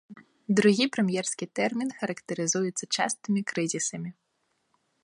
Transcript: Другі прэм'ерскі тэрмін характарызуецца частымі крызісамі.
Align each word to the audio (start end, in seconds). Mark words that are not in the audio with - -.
Другі 0.59 0.87
прэм'ерскі 0.95 1.45
тэрмін 1.59 1.89
характарызуецца 1.99 2.85
частымі 2.95 3.41
крызісамі. 3.53 4.11